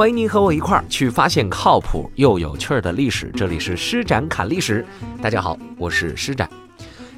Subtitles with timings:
[0.00, 3.30] 欢迎您和我一块儿去发现靠谱又有趣的历史。
[3.36, 4.82] 这里是施展侃历史，
[5.20, 6.48] 大家好，我是施展。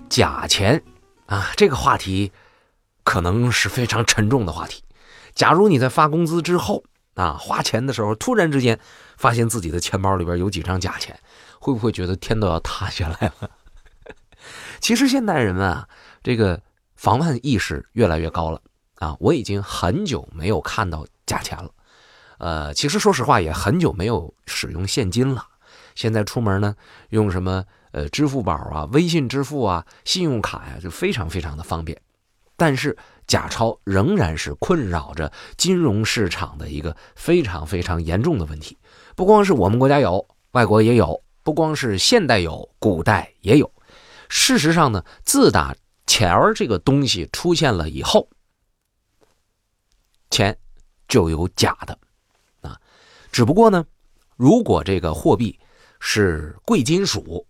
[0.09, 0.83] 假钱
[1.27, 2.33] 啊，这个话题
[3.05, 4.83] 可能是非常沉重的话题。
[5.33, 6.83] 假如你在发工资之后
[7.15, 8.77] 啊，花钱的时候突然之间
[9.17, 11.17] 发现自己的钱包里边有几张假钱，
[11.61, 13.49] 会不会觉得天都要塌下来了？
[14.81, 15.89] 其实现代人们啊，
[16.21, 16.61] 这个
[16.97, 18.61] 防范意识越来越高了
[18.97, 19.17] 啊。
[19.21, 21.71] 我已经很久没有看到假钱了。
[22.43, 25.47] 呃，其实说实话，也很久没有使用现金了。
[25.95, 26.75] 现在出门呢，
[27.11, 31.97] 用什么呃支付宝啊、微信支付啊、信用卡呀，就非常非常的方便。
[32.57, 38.77] 但是假钞仍然是困扰着金融市场的一个非常非常严重的问题。
[39.15, 43.73] 不光是我们国家有，外国也有；不光是现代有，古代也有。
[44.29, 45.77] 事实上呢，自打
[46.09, 48.29] 钱儿这个东西出现了以后，
[50.29, 50.59] 钱
[51.07, 51.97] 就有假的。
[53.33, 53.85] 只不过呢，
[54.37, 55.59] 如果这个货币
[55.99, 57.47] 是贵金属，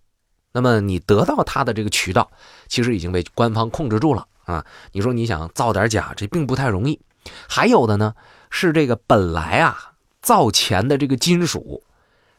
[0.53, 2.31] 那么你得到它的这个渠道
[2.69, 4.65] 其实已经被官方控制住了啊。
[4.93, 7.01] 你说你想造点假，这并不太容易。
[7.49, 8.15] 还有的呢，
[8.49, 11.83] 是这个本来啊造钱的这个金属，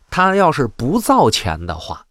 [0.09, 2.05] 它要是不造钱的话，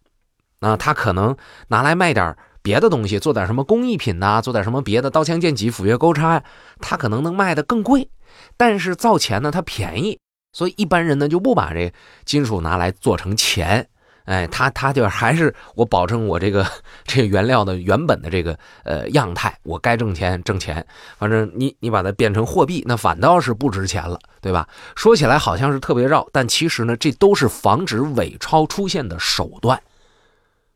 [0.59, 1.35] 那它可能
[1.67, 6.43] 拿来卖点别的东西，做点什么工艺品呐，做点什么别的刀枪剑戟斧钺钩叉，
[6.79, 8.09] 它可能能卖的更贵。
[8.55, 10.19] 但是造钱呢，它便宜。
[10.53, 11.91] 所以一般人呢就不把这
[12.23, 13.85] 金属拿来做成钱，
[14.25, 16.65] 哎，他他就还是我保证我这个
[17.03, 20.85] 这个原料的原本的这个呃样态，我该挣钱挣钱，
[21.17, 24.69] 反正你你把它变成货币，那反倒是不值钱了，对吧？
[24.95, 29.81] 说起来好像是特别绕，但其实呢，这都是防止伪钞出现的手段，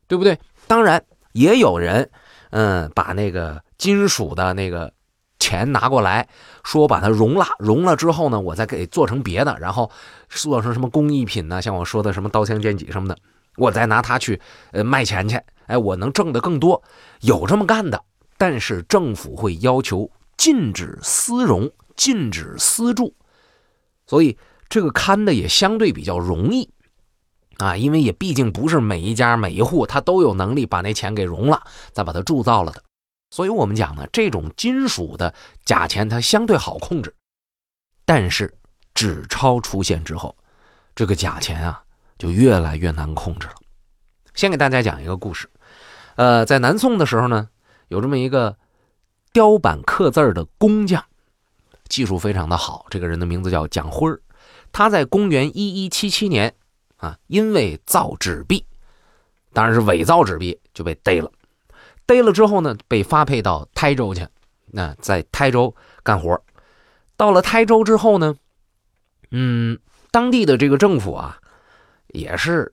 [0.06, 0.38] 对不对？
[0.66, 2.10] 当然也有人
[2.50, 4.92] 嗯把那个金属的那个。
[5.38, 6.28] 钱拿过来，
[6.64, 9.90] 说我把它熔了，熔了之后呢，我再给做成别的，然后
[10.28, 11.62] 做成什么工艺品呢？
[11.62, 13.16] 像我说的什么刀枪剑戟什么的，
[13.56, 14.40] 我再拿它去
[14.72, 16.82] 呃卖钱去，哎，我能挣得更多。
[17.20, 18.02] 有这么干的，
[18.36, 23.14] 但是政府会要求禁止私熔，禁止私铸，
[24.06, 24.36] 所以
[24.68, 26.68] 这个看的也相对比较容易
[27.58, 31.62] 啊，因为也毕竟不是每一家每一户他都有能力把那钱给熔了，
[31.92, 32.82] 再把它铸造了的。
[33.30, 35.34] 所以我们讲呢，这种金属的
[35.64, 37.14] 假钱它相对好控制，
[38.04, 38.52] 但是
[38.94, 40.36] 纸钞出现之后，
[40.94, 41.82] 这个假钱啊
[42.18, 43.54] 就越来越难控制了。
[44.34, 45.48] 先给大家讲一个故事，
[46.16, 47.48] 呃，在南宋的时候呢，
[47.88, 48.56] 有这么一个
[49.32, 51.04] 雕版刻字的工匠，
[51.88, 52.86] 技术非常的好。
[52.88, 54.20] 这个人的名字叫蒋辉儿，
[54.72, 56.54] 他在公元一一七七年
[56.96, 58.64] 啊，因为造纸币，
[59.52, 61.30] 当然是伪造纸币，就被逮了。
[62.08, 64.26] 逮了之后呢，被发配到台州去，
[64.68, 66.42] 那在台州干活。
[67.18, 68.34] 到了台州之后呢，
[69.30, 69.78] 嗯，
[70.10, 71.38] 当地的这个政府啊，
[72.08, 72.72] 也是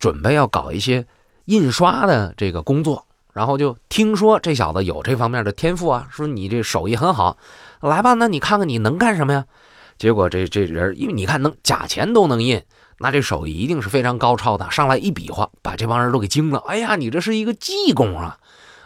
[0.00, 1.06] 准备要搞一些
[1.44, 7.38] 印刷的这个工作，然后就听说这小子有这方面的天赋啊，说你这手艺很好，
[7.80, 9.44] 来吧，那你看看你能干什么呀？
[9.96, 12.60] 结果这这人，因为你看能假钱都能印，
[12.98, 16.58] 那这手艺一定是非常高超的，上来一比划，把这帮人都给惊了。
[16.66, 18.38] 哎呀，你这是一个技工啊！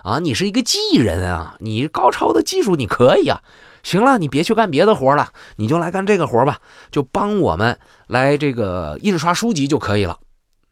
[0.07, 1.57] 啊，你是一个技人啊！
[1.59, 3.43] 你高超的技术你可以啊。
[3.83, 6.61] 行了，你别去干别的活了，你就来干这个活吧，
[6.93, 10.21] 就帮我们来这个印刷书籍就可以了。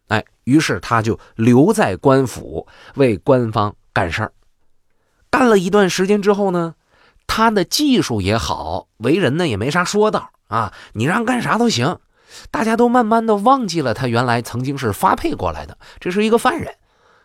[0.07, 4.33] 哎，于是他就留在官府为官方干事儿。
[5.31, 6.77] 干了一段时间之后呢，
[7.27, 11.99] 他的技术也好，为人呢也没啥说道啊，你让干啥都行。
[12.53, 16.73] 大家都慢慢的忘记了他原来曾经是发配过来的，这是一个犯人。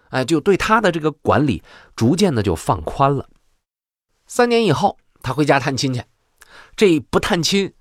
[0.09, 1.64] 哎，就对他的这个管理
[1.96, 3.28] 逐渐的就放宽了。
[4.28, 6.03] 三年以后，他回家探亲去，
[6.75, 7.74] 这不探亲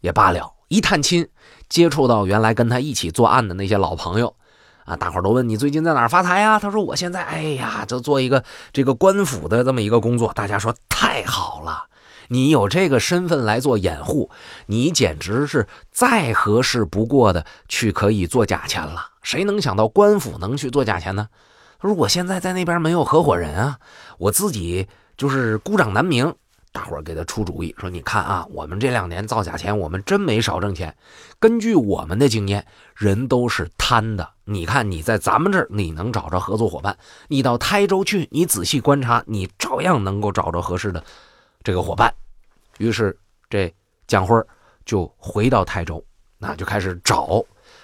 [0.00, 1.28] 也罢了，一探亲
[1.68, 4.36] 接触到原来跟他一起作案的那些老朋友，
[4.84, 6.58] 啊，大伙都问你最近在哪儿发财呀？
[6.58, 10.32] 他说我现在，哎呀，就做一个这个官府的这么一个工作。
[10.32, 11.86] 大家说太好了，
[12.28, 14.30] 你有这个身份来做掩护，
[14.66, 19.10] 你简直是再合适不过的去可以做假钱了。
[19.22, 21.28] 谁能想到官府能去做假钱呢？
[21.78, 23.78] 他说：“我现在在那边没有合伙人啊，
[24.18, 24.86] 我自己
[25.16, 26.34] 就是孤掌难鸣。
[26.72, 30.94] 大伙儿给他出主意，说：你看啊，我们这两年造假钱，我们真没少挣钱。
[31.38, 34.28] 根据我们的经验，人都是贪的。
[34.44, 36.92] 你看你在咱们这儿，你能找着合作伙伴；
[37.28, 41.02] 你到台州去，你仔细观察，你照样能够找着合适的
[41.64, 42.12] 这个伙伴。
[42.76, 43.18] 于是
[43.48, 43.74] 这
[44.06, 44.38] 蒋辉
[44.84, 46.04] 就回到台州，
[46.36, 47.42] 那就开始找，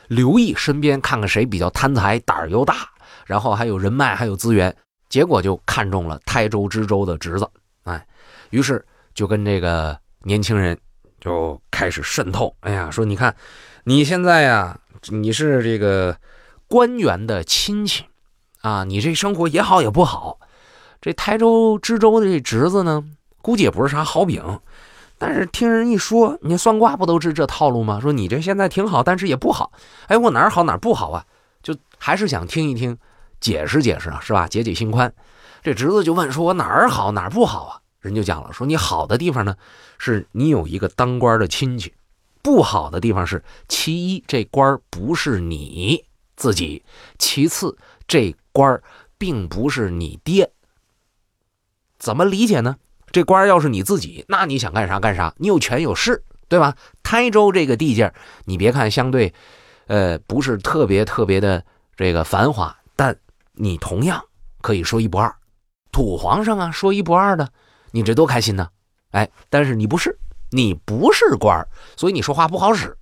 [0.09, 2.89] 留意身边，看看谁比较贪财，胆儿又大。”
[3.27, 4.75] 然后还有人脉，还有资源，
[5.09, 7.49] 结果就看中了台州知州的侄子，
[7.85, 8.07] 哎，
[8.51, 8.85] 于是
[9.15, 10.79] 就跟这个年轻人
[11.21, 12.55] 就开始渗透。
[12.61, 13.35] 哎呀，说你看，
[13.85, 14.79] 你现在呀，
[15.09, 16.17] 你是这个
[16.67, 18.05] 官员的亲戚
[18.61, 20.39] 啊，你这生活也好也不好。
[21.01, 23.05] 这台州知州的这侄子呢，
[23.41, 24.61] 估计也不是啥好饼，
[25.19, 27.99] 但是听人一说，你算卦不都是这套路吗？
[28.01, 29.73] 说你这现在挺好，但是也不好。
[30.07, 31.25] 哎，我哪儿好哪儿不好啊？
[31.63, 32.97] 就还是想听一听，
[33.43, 34.49] 解释解释啊，是吧？
[34.49, 35.13] 解解心宽。
[35.63, 39.55] 这侄子就问说：“我哪儿好哪儿不好啊？”人就讲了，说你好的地方呢，
[39.99, 41.91] 是你有一个当官的亲戚；
[42.43, 46.05] 不好的地方是，其一这官不是你
[46.35, 46.83] 自己；
[47.19, 47.77] 其次
[48.09, 48.81] 这官
[49.19, 50.51] 并不是你爹。
[51.99, 52.77] 怎么理解呢？
[53.13, 56.75] 这官要是你自己，那你想干啥干啥，你有权有势，对吧？
[57.05, 58.13] 台州这个地界
[58.47, 59.33] 你别看相对，
[59.87, 61.65] 呃，不是特别特别的
[61.95, 63.17] 这个繁华，但
[63.55, 64.25] 你同样
[64.61, 65.35] 可以说一不二。
[65.91, 67.49] 土皇上啊，说一不二的，
[67.91, 68.69] 你这多开心呢！
[69.11, 70.19] 哎，但是你不是，
[70.51, 71.67] 你不是官
[71.97, 72.97] 所以你说话不好使。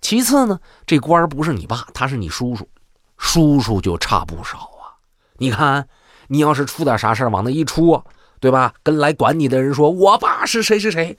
[0.00, 2.68] 其次呢，这官不是你爸，他是你叔叔，
[3.16, 4.96] 叔叔就差不少啊。
[5.38, 5.88] 你看。
[6.28, 8.02] 你要是出点啥事往那一出，
[8.40, 8.74] 对吧？
[8.82, 11.16] 跟来管你的人说，我爸是谁是谁，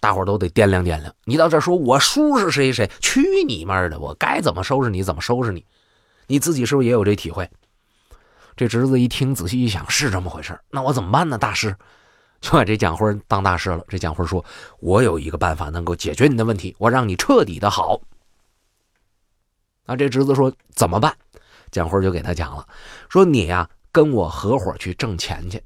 [0.00, 1.14] 大伙都得掂量掂量。
[1.24, 3.98] 你到这说我叔是谁谁，去你妹的！
[3.98, 5.64] 我该怎么收拾你怎么收拾你？
[6.26, 7.50] 你自己是不是也有这体会？
[8.56, 11.36] 这侄子一听，仔细一想，是这么回事那我怎么办呢？
[11.36, 11.76] 大师，
[12.40, 13.84] 就把这蒋辉当大师了。
[13.88, 14.44] 这蒋辉说
[14.80, 18.00] ：“我有一个办法能够解决你的问题，我让你彻底的好。”
[19.86, 21.16] 那这侄子说：“怎么办？”
[21.70, 22.66] 蒋辉就给他讲了，
[23.08, 25.62] 说：“你呀。”跟我合伙去挣钱去，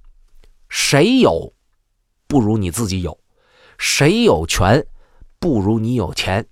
[0.68, 1.50] 谁有
[2.26, 3.18] 不如你自己有，
[3.78, 4.86] 谁有权
[5.38, 6.46] 不如你有钱，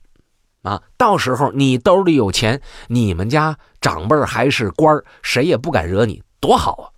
[0.63, 6.93] 啊，到时候你兜里有钱，你们家长辈还是官谁也不敢惹你，多好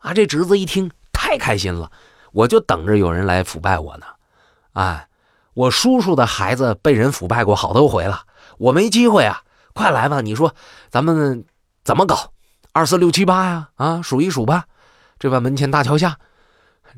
[0.00, 0.08] 啊！
[0.10, 1.92] 啊，这侄子一听太开心了，
[2.32, 4.06] 我就等着有人来腐败我呢，
[4.72, 5.08] 哎，
[5.52, 8.22] 我叔叔的孩子被人腐败过好多回了，
[8.56, 9.42] 我没机会啊，
[9.74, 10.22] 快来吧！
[10.22, 10.54] 你说
[10.88, 11.44] 咱们
[11.84, 12.32] 怎么搞？
[12.72, 14.64] 二四六七八呀，啊，数一数吧。
[15.18, 16.18] 这把门前大桥下，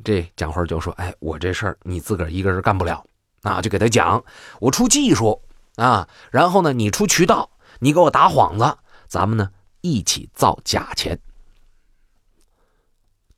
[0.05, 3.05] 这蒋辉就说：“哎，我这事儿你自个儿一个人干不了，
[3.43, 4.23] 啊，就给他讲，
[4.61, 5.43] 我出技术
[5.75, 7.51] 啊，然后呢，你出渠道，
[7.81, 9.51] 你给我打幌子，咱们呢
[9.93, 11.19] 一起造假钱。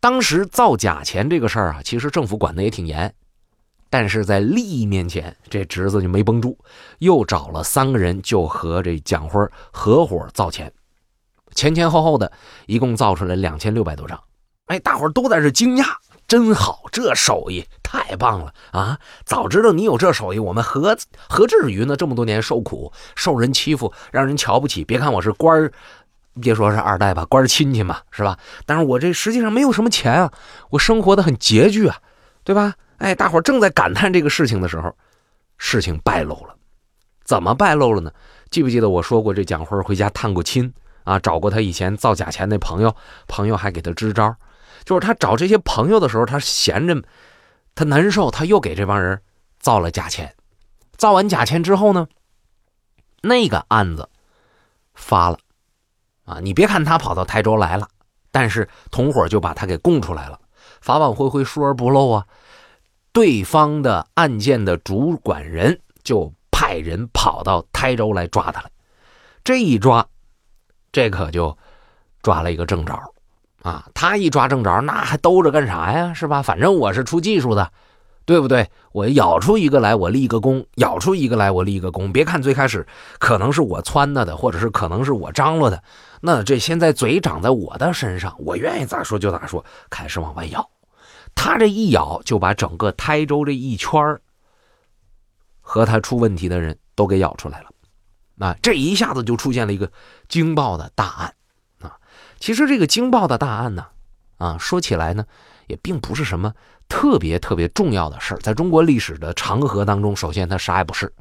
[0.01, 3.13] 当时造假钱这个事儿啊，其实政府管的也挺严，
[3.91, 6.57] 但是在利益面前，这侄子就没绷住，
[6.99, 10.73] 又找了三个人，就和这蒋辉合伙造钱。”
[11.55, 12.31] 前前后后的
[12.67, 14.23] 一共造出来两千六百多张，
[14.67, 15.85] 哎，大伙儿都在这惊讶，
[16.29, 19.01] 真好，这手艺太棒了啊！
[19.25, 20.97] 早知道你有这手艺，我们何
[21.29, 21.97] 何至于呢？
[21.97, 24.85] 这么多年受苦，受人欺负，让人瞧不起。
[24.85, 25.73] 别看我是官儿，
[26.41, 28.39] 别说是二代吧，官亲戚嘛，是吧？
[28.67, 30.33] 但是我这实际上没有什么钱啊，
[30.71, 31.99] 我生活的很拮据啊，
[32.45, 32.75] 对吧？
[32.99, 34.95] 哎，大伙正在感叹这个事情的时候，
[35.57, 36.55] 事情败露了。
[37.25, 38.11] 怎么败露了呢？
[38.51, 40.73] 记不记得我说过，这蒋辉回家探过亲？
[41.05, 42.95] 啊，找过他以前造假钱那朋友，
[43.27, 44.35] 朋友还给他支招，
[44.85, 47.03] 就是他找这些朋友的时候，他闲着，
[47.75, 49.21] 他难受，他又给这帮人
[49.59, 50.35] 造了假钱。
[50.97, 52.09] 造完假钱之后呢，
[53.23, 54.09] 那个案子
[54.95, 55.39] 发了，
[56.29, 57.89] 啊，你别看他跑到台州来了，
[58.31, 60.39] 但是同伙就把他给供出来了，
[60.83, 62.27] 法网恢恢，疏而不漏啊。
[63.13, 68.69] 对方的案件的主管人就派人跑到台州来抓他了，
[69.43, 70.07] 这一抓。
[70.91, 71.57] 这可就
[72.23, 72.99] 抓了一个正着
[73.63, 73.87] 啊！
[73.93, 76.15] 他一抓正着，那还兜着干啥呀？
[76.15, 76.43] 是吧？
[76.43, 77.71] 反正我是出技术的，
[78.25, 78.71] 对不对？
[78.93, 82.11] 我咬出一个来，我立个功；咬出一个来，我立个功。
[82.11, 82.87] 别看最开始
[83.19, 85.83] 可能是我撺掇的，或者是可能是我张罗的，
[86.21, 90.69] 那这现在嘴长在我的身上，我愿意咋说就咋说，开始往外咬。
[91.35, 94.19] 他这一咬，就把整个台州这一圈
[95.61, 97.69] 和他出问题的人都给咬出来了。
[98.39, 99.91] 啊，这一下子就出现了一个
[100.29, 101.35] 惊爆的大案，
[101.81, 101.99] 啊，
[102.39, 103.87] 其实这个惊爆的大案呢，
[104.37, 105.25] 啊，说起来呢，
[105.67, 106.55] 也并不是什么
[106.89, 111.13] 特别特别重要的事，在中国历史的长河当中，首先它啥也不是，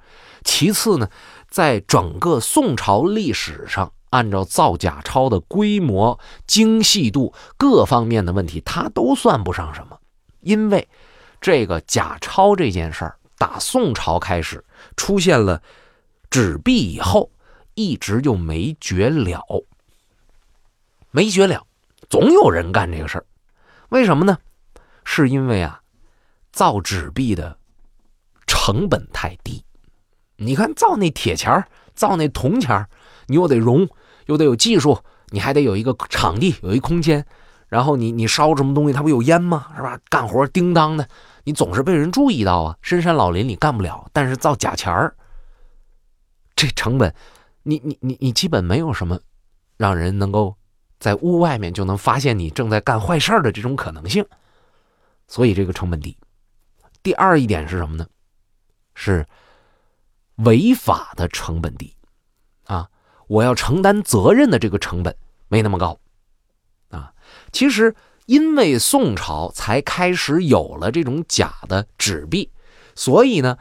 [0.43, 1.09] 其次呢，
[1.49, 9.99] 在整个宋朝历史上，按照造假钞的规模、精细度各方面的问题，它都算不上什么，
[10.41, 10.87] 因为
[11.41, 14.63] 这个假钞这件事儿，打宋朝开始
[14.95, 15.61] 出现了。
[16.29, 17.31] 纸币以后
[17.73, 19.41] 一直就没绝了，
[21.09, 21.65] 没绝了，
[22.09, 23.25] 总有人干这个事儿。
[23.89, 24.37] 为什么呢？
[25.05, 25.81] 是因为啊，
[26.51, 27.57] 造纸币的
[28.45, 29.63] 成本太低。
[30.35, 32.85] 你看，造那铁钱造那铜钱
[33.27, 33.87] 你又得熔，
[34.25, 37.25] 又得有技术，你还得有一个场地，有一空间。
[37.67, 39.67] 然后你你烧什么东西，它不有烟吗？
[39.75, 39.99] 是吧？
[40.09, 41.07] 干活叮当的，
[41.43, 42.77] 你总是被人注意到啊。
[42.81, 45.15] 深山老林你干不了，但是造假钱儿。
[46.55, 47.13] 这成本，
[47.63, 49.19] 你你你你基本没有什么
[49.75, 50.55] 让人能够
[50.99, 54.25] 在屋外面就能发现你正在干坏事的这种可能性，
[55.27, 56.17] 所以这个成本低。
[57.03, 58.07] 第二一点是什么呢？
[58.95, 59.25] 是
[60.37, 61.93] 违法的成本低，
[63.27, 65.15] 我要承担责任的这个成本
[65.47, 65.99] 没那么高，
[66.89, 67.13] 啊，
[67.51, 72.51] 其实因为宋朝才开始有了这种假的纸币，
[72.95, 73.57] 所以呢，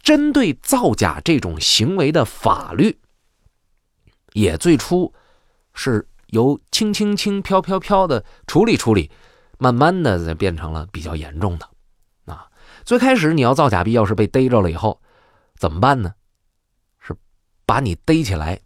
[0.00, 2.98] 针对造假这种行为的法律，
[4.32, 5.12] 也最初
[5.74, 9.10] 是由轻轻轻飘飘飘的处理处理，
[9.58, 11.68] 慢慢的才变成了比较严重的。
[12.26, 12.48] 啊
[12.84, 15.00] 最开始你要造假币，要是被逮着了以后，
[15.56, 16.14] 怎么办呢？
[17.66, 18.60] 把你逮起来，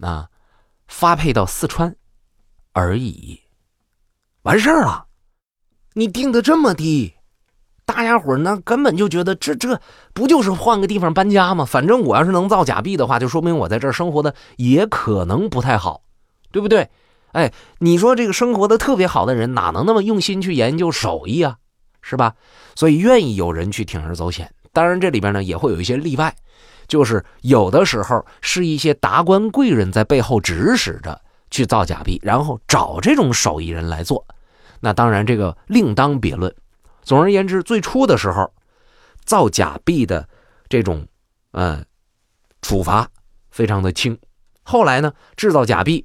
[0.00, 0.28] 啊，
[0.86, 1.94] 发配到四川
[2.72, 3.40] 而已，
[4.42, 5.06] 完事儿了。
[5.94, 7.14] 你定的这么低，
[7.84, 9.80] 大家伙那根本就觉得这这
[10.14, 11.64] 不就是换个地方搬家吗？
[11.64, 16.02] 反正我要是能造假币的话，就说明我在这儿生活的也可能不太好，
[16.52, 16.88] 对不对？
[17.32, 21.58] 哎，你说这个生活的特别好的人，哪能那么用心去研究手艺啊？
[22.00, 22.34] 是吧？
[22.76, 24.54] 所以愿意有人去铤而走险。
[24.72, 26.34] 当然，这里边呢也会有一些例外，
[26.90, 34.26] 就是有的时候是一些达官贵人在背后指使着去造假币，然后找这种手艺人来做。
[34.80, 36.52] 那当然，这个另当别论。
[37.04, 38.52] 总而言之，最初的时候，
[39.24, 40.28] 造假币的
[40.68, 41.06] 这种
[41.52, 41.84] 呃
[42.60, 43.08] 处罚
[43.52, 44.18] 非常的轻。
[44.64, 46.04] 后来呢，制造假币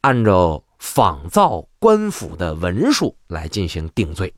[0.00, 4.34] 按照仿造官府的文书来进行定罪。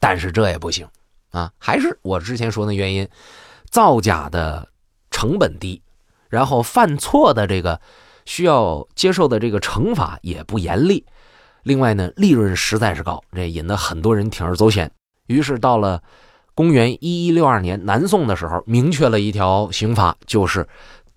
[0.00, 0.88] 但是这也不行，
[1.30, 3.08] 啊，还是我之前说的原因，
[3.70, 4.68] 造假的
[5.10, 5.82] 成本低，
[6.28, 7.80] 然后犯错的这个
[8.24, 11.04] 需要接受的这个惩罚也不严厉，
[11.62, 14.90] 另外呢，利润实在是高，这引得很多人铤而走险。
[15.26, 16.02] 于是到了
[16.54, 20.66] 公元一一六二年南宋的时候，明确了一条刑法，就是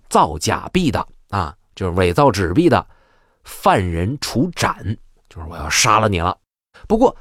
[0.08, 2.86] 造假币的啊，就是伪造纸币的，
[3.44, 4.96] 犯人处斩，
[5.28, 6.36] 就是我要杀了你了。
[6.86, 7.16] 不过。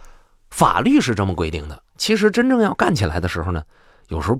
[0.51, 3.61] 法律是这么规定的，其实真正要干起来的时候呢，
[4.07, 4.39] 有时候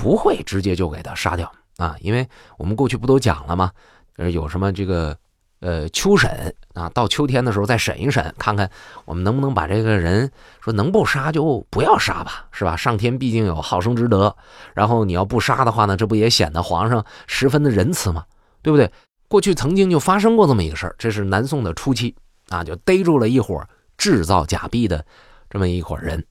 [0.00, 2.26] 不会直接就给他杀掉啊，因为
[2.56, 3.70] 我们过去不都讲了吗？
[4.16, 5.14] 呃，有什么这个
[5.60, 8.70] 呃秋审啊，到秋天的时候再审一审，看看
[9.04, 12.74] 我们能不能把这个人说能不杀就不要杀吧，是吧？
[12.76, 14.34] 上天毕竟有好生之德，
[14.72, 18.24] 然后你要不杀的话呢，这不也显得皇上十分的仁慈吗？
[18.62, 18.90] 对不对？
[19.28, 22.16] 过去曾经就发生过这么一个事儿，这是南宋的初期
[22.48, 23.62] 啊，就逮住了一伙
[23.98, 25.04] 制造假币的。
[25.50, 26.24] 这么一伙人，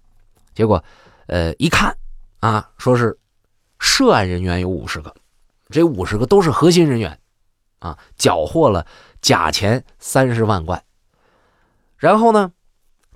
[0.55, 0.83] 结果，
[1.27, 1.95] 呃，一看，
[2.39, 3.15] 啊，说是
[3.79, 5.15] 涉案人员有五十个，
[5.69, 7.19] 这五十个都是核心人员，
[7.79, 8.86] 啊，缴获了
[9.21, 10.83] 假钱三十万贯。
[11.98, 12.51] 然后呢，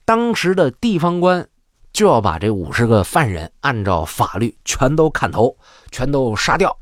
[0.05, 1.47] 当时的地方官
[1.91, 5.57] 就要把这五十个犯人按照法律全都砍头，
[5.91, 6.77] 全都杀掉。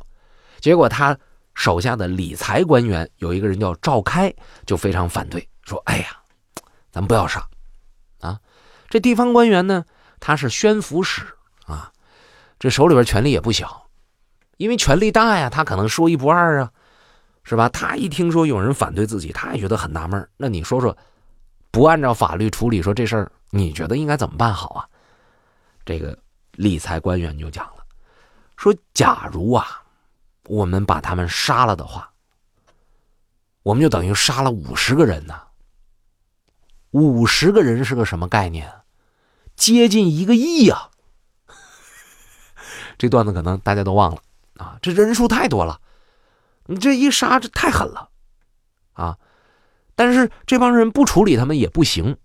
[0.59, 1.17] 结果他
[1.53, 4.33] 手下的理财官员有一个人叫赵开，
[4.65, 6.07] 就非常反对，说：“哎呀，
[6.91, 7.45] 咱不要杀。”
[8.21, 8.39] 啊
[8.89, 9.85] 这地方官员呢，
[10.19, 11.21] 他是宣抚使
[11.65, 11.91] 啊，
[12.61, 13.87] 这手里边权力也不小，
[14.57, 16.71] 因为权力大呀，他可能说一不二啊，
[17.41, 17.67] 是吧？
[17.69, 20.29] 他一听说有人反对自己，他也觉得很纳闷。
[20.37, 20.95] 那你说说，
[21.71, 24.87] 不按照法律处理，说这事儿，你觉得应该怎么办好啊？
[25.83, 26.15] 这个
[26.51, 27.83] 理财官员就讲了，
[28.57, 29.81] 说假如啊，
[30.45, 32.11] 我们把他们杀了的话，
[33.63, 35.33] 我们就等于杀了五十个人呢。
[36.91, 38.71] 五十个人是个什么概念？
[39.55, 40.90] 接近一个亿呀！
[43.01, 44.21] 这段子可能大家都忘了
[44.57, 45.81] 啊，这人数太多了，
[46.67, 48.09] 你这一杀这太狠了
[48.93, 49.17] 啊！
[49.95, 52.15] 但是这帮人不处理他们也不行，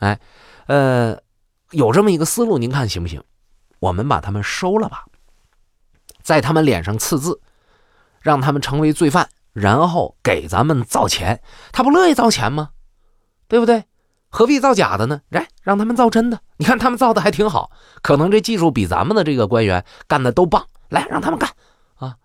[0.00, 0.20] 哎，
[0.66, 1.18] 呃，
[1.70, 3.24] 有这么一个思路，您看行不行？
[3.78, 5.06] 我们把他们收了吧，
[6.20, 7.40] 在他们脸上刺字，
[8.20, 11.42] 让他们成为罪犯，然后给咱们造钱，
[11.72, 12.72] 他不乐意造钱吗？
[13.48, 13.84] 对不对？
[14.34, 15.20] 何必造假的呢？
[15.28, 16.40] 来，让他们造真的。
[16.56, 17.70] 你看他们造的还挺好，
[18.00, 20.66] 可能这技术比咱们的这个官员干的都棒。
[20.88, 21.50] 来，让他们干
[21.96, 22.16] 啊！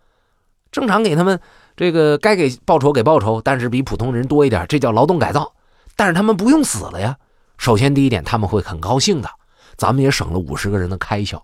[0.71, 1.37] 正常给他们
[1.75, 5.53] 这个该给报酬给报酬，但是比普通人多一点，这叫劳动改造。
[5.97, 7.17] 但是他们不用死了呀。
[7.57, 9.29] 首先第一点，他们会很高兴的，
[9.75, 11.43] 咱们也省了五十个人的开销。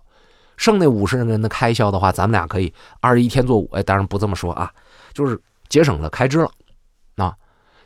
[0.56, 3.68] 剩那五十个人的开销的话，咱们俩可以二十一天做五。
[3.74, 4.70] 哎，当然不这么说啊，
[5.12, 6.50] 就是节省了开支了。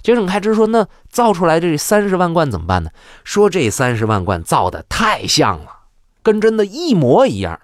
[0.02, 2.90] 节省开支说：“那造出来这三十万贯怎么办呢？”
[3.24, 5.70] 说这三十万贯造的太像了，
[6.22, 7.60] 跟真的一模一样。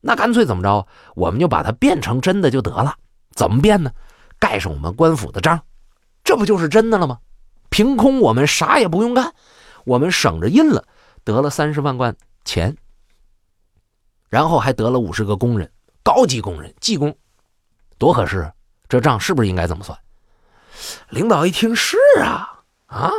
[0.00, 0.86] 那干脆怎么着？
[1.14, 2.96] 我们就把它变成真的就得了。
[3.34, 3.92] 怎么变呢？
[4.38, 5.62] 盖上我们官府的章，
[6.24, 7.18] 这不就是真的了吗？
[7.70, 9.32] 凭空我们啥也不用干，
[9.84, 10.84] 我们省着印了，
[11.22, 12.76] 得了三十万贯钱，
[14.28, 15.70] 然后还得了五十个工人，
[16.02, 17.16] 高级工人、技工，
[17.96, 18.52] 多合适，
[18.88, 19.96] 这账是不是应该这么算？
[21.10, 23.10] 领导一听是啊，啊，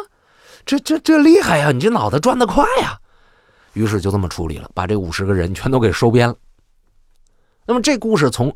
[0.65, 3.00] 这这这厉害呀，你这脑子转得快呀，
[3.74, 6.36] 于是就这么处理了，把这五十个人全都给收编了。
[7.65, 8.53] 那么这故事从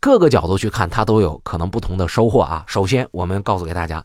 [0.00, 2.64] 各个角度去看，它都有可能不同的收获啊。
[2.66, 4.04] 首先，我们告诉给大家，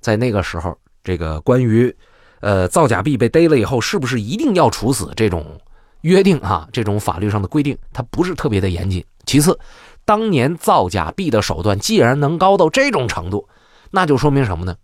[0.00, 1.94] 在那个时候，这个关于
[2.40, 5.60] 呃造假币被逮了以后，是不是一定要处死这种
[6.00, 6.68] 约定啊？
[6.72, 9.04] 这种法律上的规定，它不是特别的严谨。
[9.26, 9.58] 其次，
[10.04, 13.48] 当年造假币的手段既然能高到这种程度，
[13.94, 14.76] 那就说明什么呢？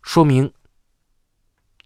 [0.00, 0.50] 说明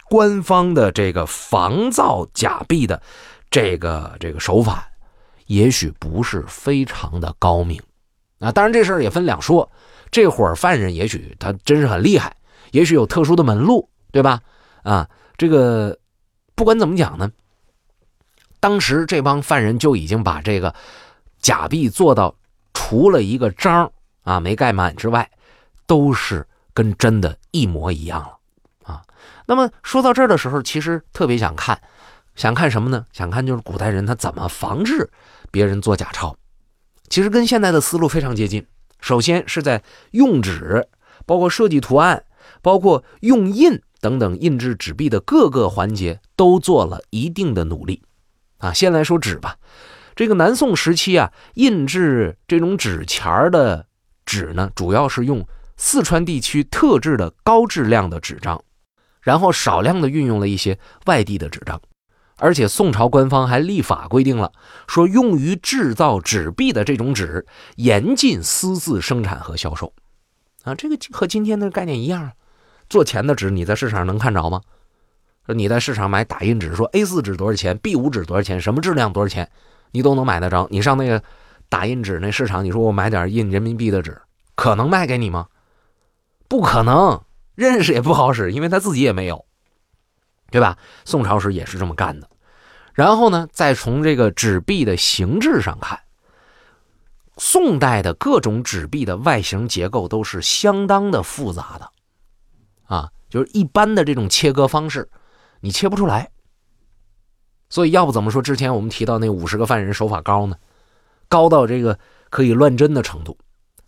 [0.08, 3.02] 官方的这个防造假币的
[3.50, 4.88] 这个这个手法，
[5.46, 7.82] 也许不是非常的高明
[8.38, 8.52] 啊。
[8.52, 9.68] 当然，这事儿也分两说。
[10.12, 12.36] 这伙犯人也许他真是很厉害，
[12.70, 14.40] 也许有特殊的门路，对吧？
[14.84, 15.98] 啊，这个
[16.54, 17.32] 不管怎么讲呢，
[18.60, 20.72] 当时这帮犯人就已经把这个
[21.40, 22.32] 假币做到
[22.74, 23.90] 除了一个章
[24.22, 25.28] 啊没盖满之外。
[25.88, 28.38] 都是跟真的一模一样了
[28.84, 29.02] 啊！
[29.46, 31.80] 那么说到这儿的时候，其实特别想看，
[32.36, 33.06] 想看什么呢？
[33.10, 35.10] 想看就是古代人他怎么防治
[35.50, 36.36] 别人做假钞。
[37.08, 38.64] 其实跟现在的思路非常接近。
[39.00, 40.86] 首先是在用纸，
[41.24, 42.22] 包括设计图案，
[42.60, 48.02] 包括用印等等印制纸币的各个环节都做了一定的努力
[48.58, 48.74] 啊。
[48.74, 49.56] 先来说纸吧，
[50.14, 53.86] 这个南宋时期啊，印制这种纸钱儿的
[54.26, 55.48] 纸呢，主要是用。
[55.78, 58.62] 四川地区特制的高质量的纸张，
[59.22, 61.80] 然后少量的运用了一些外地的纸张，
[62.36, 64.52] 而且宋朝官方还立法规定了，
[64.88, 69.92] 说用于制造纸币的这种纸严禁私自生产和销售。
[70.64, 72.32] 啊，这个和今天的概念一样，
[72.90, 74.60] 做钱的纸你在市场上能看着吗？
[75.46, 79.48] 说你在市场买打印纸，说 A4 纸多少钱，B5 纸多少钱，什么质量多少钱，
[79.92, 80.66] 你都能买得着。
[80.70, 81.22] 你上那个
[81.68, 84.20] 打印纸那市场，你说我买点印人民币的纸，
[84.56, 85.46] 可能卖给你吗？
[86.48, 87.22] 不可能
[87.54, 89.44] 认识也不好使，因为他自己也没有，
[90.50, 90.78] 对吧？
[91.04, 92.28] 宋朝时也是这么干的。
[92.94, 96.00] 然后呢，再从这个纸币的形制上看，
[97.36, 101.92] 宋代的各种纸币的外形结构都是相当的复杂的，
[102.86, 105.08] 啊，就是一般的这种切割方式，
[105.60, 106.30] 你切不出来。
[107.68, 110.56] 所以要不怎么说之前我们提到那五十个犯人手法高呢？
[111.28, 111.98] 高到这个
[112.30, 113.38] 可以乱真的程度。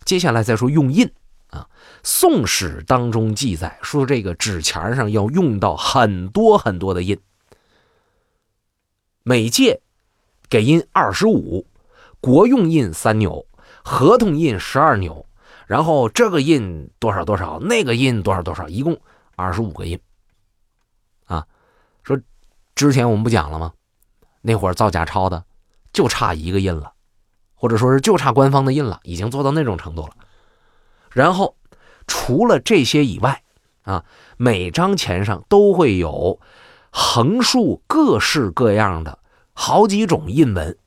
[0.05, 1.11] 接下来再说用印。
[2.03, 7.19] 《宋史》当中记载说，这个纸钱上要用到很多很多的印，
[9.21, 9.81] 每届
[10.49, 11.67] 给印二十五，
[12.19, 13.45] 国用印三纽，
[13.83, 15.27] 合同印十二纽，
[15.67, 18.99] 然后这个印多少多少，那个印多少多少，一共
[19.35, 19.99] 二十五个印。
[21.25, 21.45] 啊，
[22.01, 22.19] 说
[22.73, 23.73] 之前我们不讲了吗？
[24.41, 25.45] 那会儿造假钞的
[25.93, 26.93] 就差一个印了，
[27.53, 30.15] 或者说是就差官方的印了，已经做到那种程度了。
[31.11, 31.55] 然后，
[32.13, 33.41] 除了这些以外，
[33.83, 34.03] 啊，
[34.35, 36.41] 每张钱上都会有
[36.89, 39.17] 横竖各式各样的
[39.53, 40.77] 好几种印纹。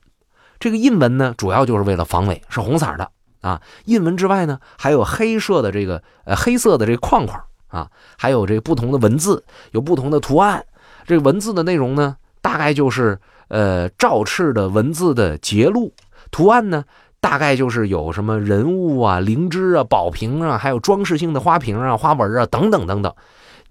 [0.59, 3.09] 这个印纹呢，主要就是为了防伪，是红色的
[3.41, 3.59] 啊。
[3.85, 10.63] 印纹之外呢，还有黑色的这个呃黑色的这个框框啊，还有这不同的文字，有不同的图案。
[11.07, 15.91] 这个文字的内容呢，大概就是呃赵赤的文字的节录，
[16.29, 16.85] 图案呢。
[17.25, 23.11] 大概就是有什么人物啊、灵芝啊、宝瓶啊，还有装饰性的花瓶啊、花纹啊等等等等，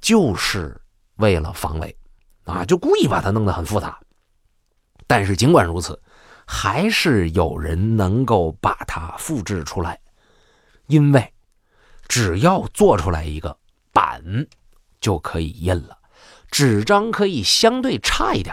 [0.00, 0.76] 就是
[1.18, 1.96] 为了防伪
[2.42, 3.96] 啊，就故意把它弄得很复杂。
[5.06, 6.02] 但是尽管如此，
[6.44, 10.00] 还是有人能够把它复制出来，
[10.88, 11.32] 因为
[12.08, 13.56] 只要做出来一个
[13.92, 14.20] 版
[15.00, 15.96] 就可以印了，
[16.50, 18.52] 纸张可以相对差一点，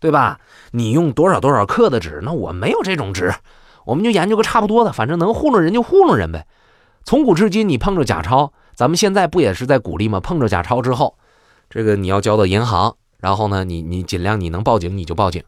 [0.00, 0.40] 对吧？
[0.72, 3.32] 你用多少多少克的纸，那我没有这种纸。
[3.88, 6.46] 我们就研究个差不多的，反正能糊弄人就糊弄人呗。
[7.04, 10.20] 从古至今，你碰着假钞，咱们现在不也是在鼓励吗？
[10.20, 11.16] 碰着假钞之后，
[11.70, 15.42] 这个你要交到银行，然后呢，你你尽量你能报警你就报警。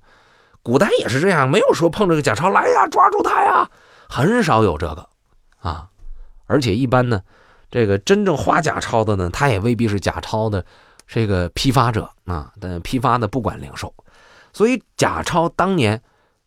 [0.62, 3.68] 古代也是这样，没有说碰着个假钞来呀抓住他呀，
[4.08, 5.06] 很少有这个
[5.58, 5.88] 啊。
[6.46, 7.20] 而且一般呢，
[7.70, 10.64] 这个真正花假钞的呢，他也未必是假钞的
[11.06, 13.92] 这个批发者啊，但批发的不管零售，
[14.54, 16.00] 所以假钞当年。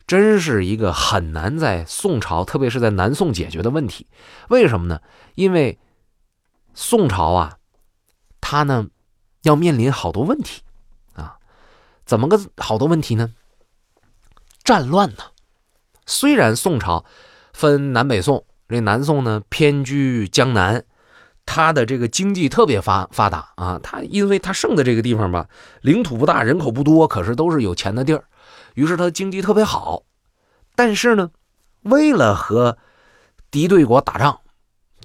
[0.06, 4.08] 真是一个很难在宋朝，特别是在南宋解决的问题。
[4.50, 5.00] 为什么呢？
[5.36, 5.80] 因为
[6.74, 7.58] 宋朝啊，
[8.42, 8.88] 他呢
[9.44, 10.62] 要面临好多问题
[11.13, 11.38] 啊。
[12.06, 13.34] 怎么个好多问题呢？
[14.63, 15.24] 战乱呢？
[16.06, 17.06] 虽然宋朝
[17.54, 20.84] 分南北宋，这南宋呢偏居江南，
[21.46, 23.80] 它的这个经济特别发发达啊。
[23.82, 25.48] 它因为它剩的这个地方吧，
[25.82, 28.26] 领土不大，人口不多，可是都是有钱的地儿。
[28.73, 30.03] 于是他经济特别好，
[30.75, 31.31] 但是呢，
[31.81, 32.77] 为了和
[33.51, 34.41] 敌对国打仗，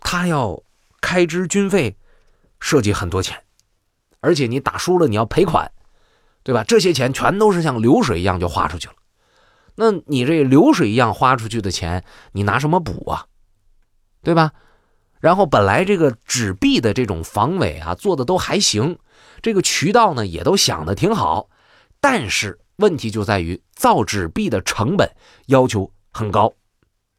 [0.00, 0.62] 他要
[1.00, 1.96] 开支军费，
[2.60, 3.42] 涉及很多钱，
[4.20, 5.70] 而且你打输了你要赔款，
[6.42, 6.64] 对吧？
[6.64, 8.94] 这些钱全都是像流水一样就花出去了。
[9.74, 13.26] 那你这流水一样花出去的钱，你拿什么补啊？
[14.22, 14.52] 对吧？
[15.20, 18.98] 然后本来这个纸币的这种防伪啊做的都还行，
[19.42, 21.48] 这个渠道呢也都想的挺好，
[22.00, 25.14] 但是问题就在于造纸币的成本
[25.46, 26.54] 要求很高，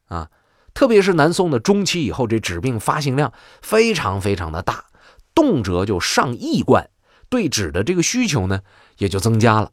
[0.07, 0.29] 啊，
[0.73, 4.85] 特别是南宋的中期以后，这纸币发行量非常非常的大，
[5.33, 6.89] 动辄就上亿贯，
[7.29, 8.61] 对纸的这个需求呢
[8.97, 9.71] 也就增加了，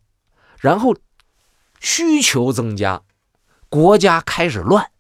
[0.61, 0.95] 然后。
[1.79, 3.03] 需求增加，
[3.69, 4.91] 国家开始乱，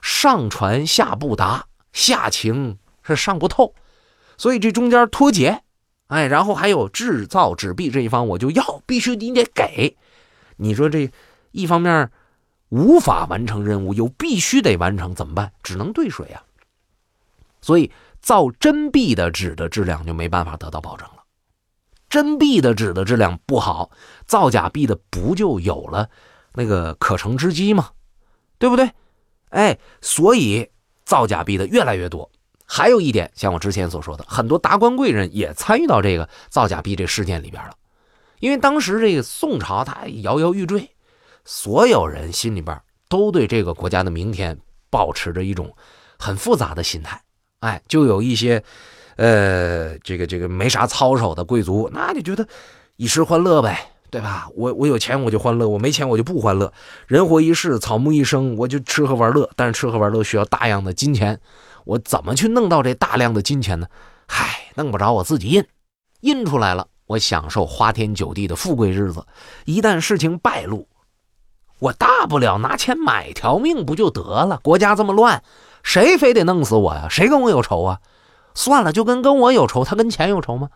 [0.00, 3.74] 上传下不达，下情是上不透，
[4.38, 5.62] 所以这中间脱节，
[6.06, 9.96] 哎，然后还有制造纸币这一方，我就要必须你得给，
[10.60, 11.10] 你说这
[11.52, 12.10] 一方面
[12.68, 15.52] 无法完成任务，又必须得完成，怎么办？
[15.62, 16.42] 只能兑水啊。
[17.62, 21.24] 所以造真币的纸的质量就没办法得到保证了。
[22.08, 23.90] 真币的纸的质量不好，
[24.26, 26.10] 造假币的不就有了
[26.54, 27.90] 那个可乘之机吗？
[28.58, 28.90] 对不对？
[29.50, 30.70] 哎，所以
[31.04, 32.30] 造假币的越来越多。
[32.66, 37.74] 还有一点，像我之前所说的，很多达官贵人也参与到这个造假币这事件里边了。
[38.40, 40.90] 因为当时这个宋朝它摇摇欲坠，
[41.44, 44.58] 所有人心里边都对这个国家的明天
[44.90, 45.74] 保持着一种
[46.18, 47.22] 很复杂的心态。
[47.60, 48.62] 哎，就有一些。
[49.16, 52.46] 呃，这个这个没啥操守的贵族，那就觉得
[52.96, 54.48] 以时欢乐呗，对吧？
[54.54, 56.72] 我我有钱我就欢乐，我没钱我就不欢乐。
[57.06, 59.50] 人活一世，草木一生，我就吃喝玩乐。
[59.56, 61.38] 但是吃喝玩乐需要大量的金钱，
[61.84, 63.88] 我怎么去弄到这大量的金钱呢？
[64.26, 65.62] 嗨，弄不着，我自己印，
[66.20, 69.26] 印出来了，我享受花天酒地的富贵日子。
[69.64, 70.86] 一旦事情败露，
[71.80, 74.60] 我大不了拿钱买条命不就得了？
[74.62, 75.42] 国家这么乱，
[75.82, 77.08] 谁非得弄死我呀？
[77.10, 78.00] 谁跟我有仇啊？
[78.54, 80.70] 算了，就跟跟我有仇，他跟钱有仇吗？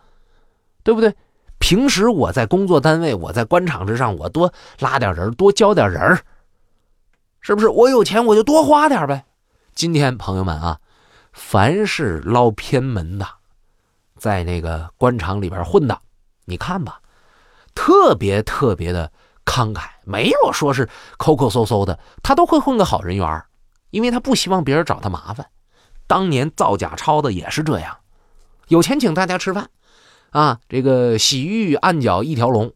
[0.83, 1.15] 对不对？
[1.57, 6.19] 平时我在工作单位，我在官场之上，我多拉点人，多交点人
[7.39, 7.69] 是不是？
[7.69, 9.23] 我有钱，我就多花点呗。
[9.73, 10.79] 今天朋友们啊，
[11.31, 13.25] 凡是捞偏门的，
[14.17, 15.97] 在那个官场里边混的，
[16.45, 17.01] 你看吧，
[17.73, 19.11] 特别特别的
[19.45, 23.43] 慷慨，没有说是抠抠搜搜的，他都会混个好人缘
[23.89, 25.47] 因为他不希望别人找他麻烦。
[26.07, 27.97] 当年造假钞的也是这样，
[28.67, 29.69] 有钱请大家吃饭，
[30.31, 32.73] 啊，这个洗浴按脚一条龙，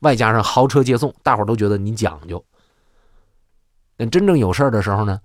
[0.00, 2.44] 外加上豪车接送，大伙都觉得你讲究。
[3.96, 5.20] 但真正有事的时候呢，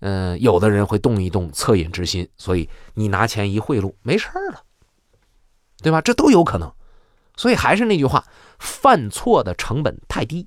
[0.00, 4.62] 嗯，有的人会动一动恻隐之心，所以你拿钱一贿赂，没事了，
[5.82, 6.00] 对吧？
[6.00, 6.72] 这都有可能。
[7.36, 8.24] 所以还是那句话，
[8.58, 10.46] 犯错的成本太低。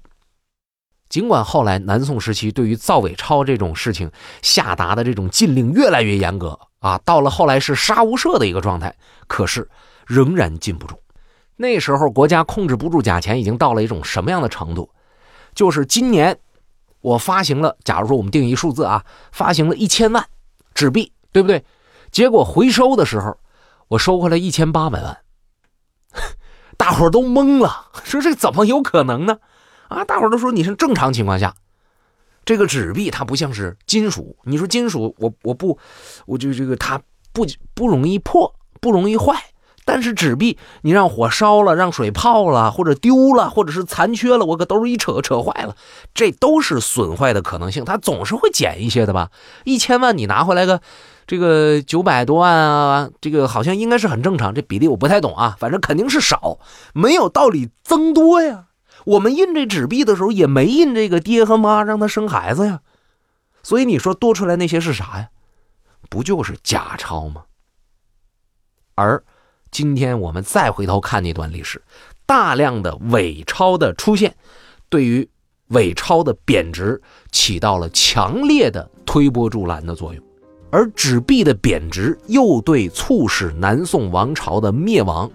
[1.08, 4.12] 尽管后来南宋时期对于造伪钞这种事情
[4.44, 8.96] 下达的这种禁令越来越严格啊，到了后来是杀无赦的一个状态，
[9.28, 9.68] 可是
[10.06, 10.96] 仍然禁不住。
[11.56, 14.90] 那时候国家控制不住假钱，已经到了一种什么样的程度？
[15.56, 16.40] 就是今年
[17.02, 20.24] 我发行了，假如说我们定一数字啊，发行了一千万
[20.76, 21.66] 纸币，对不对？
[22.12, 23.36] 结果回收的时候，
[23.88, 25.18] 我收回来一千八百万，
[26.80, 29.40] 大伙都懵了， 说这怎么有可能呢？
[29.90, 31.54] 啊，大伙都说你是正常情况下，
[32.46, 34.38] 这个纸币它不像是金属。
[34.46, 35.78] 你说金属，我我不，
[36.26, 37.02] 我就这个它
[37.34, 39.36] 不不容易破，不容易坏。
[39.84, 45.76] 但是纸币，你让火烧了，让水泡了，或者丢了，或者是残缺了，我搁兜一扯扯坏了，
[46.14, 47.84] 这都是损坏的可能性。
[47.84, 49.32] 它总是会减一些的吧？
[49.66, 50.82] 一千万你拿回来个
[51.30, 54.56] 这个九百多万啊，这个好像应该是很正常。
[54.56, 56.58] 这比例我不太懂啊，反正肯定是少，
[56.92, 58.70] 没有道理增多呀。
[59.06, 62.80] 我们印这纸币的时候也没印这个爹和妈让他生孩子呀，
[63.62, 65.30] 所以你说多出来那些是啥呀？
[66.10, 67.44] 不就是假钞吗？
[68.96, 69.24] 而
[69.70, 71.80] 今天我们再回头看那段历史，
[72.26, 74.36] 大量的伪钞的出现，
[74.90, 75.30] 对于
[75.68, 77.00] 伪钞的贬值
[77.32, 80.24] 起到了强烈的推波助澜的作用，
[80.72, 85.30] 而纸币的贬值又对促使南宋王朝的灭亡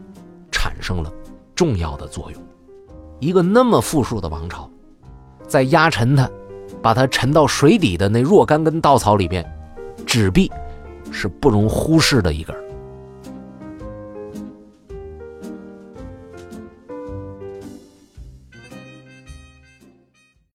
[0.50, 1.12] 产生了
[1.54, 2.40] 重要的作用。
[3.20, 4.70] 一个那么富庶的王朝，
[5.46, 6.30] 在压沉它，
[6.82, 9.44] 把它沉到水底的那若干根稻草里边，
[10.06, 10.50] 纸币
[11.10, 12.54] 是不容忽视的一根。